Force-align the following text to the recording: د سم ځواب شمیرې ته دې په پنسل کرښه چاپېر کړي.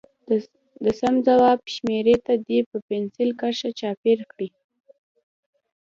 د 0.83 0.85
سم 0.99 1.13
ځواب 1.27 1.59
شمیرې 1.75 2.15
ته 2.25 2.33
دې 2.47 2.59
په 2.69 2.77
پنسل 2.87 3.29
کرښه 3.39 3.69
چاپېر 3.79 4.19
کړي. 4.31 4.49